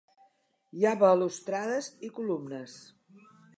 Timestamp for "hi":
0.77-0.85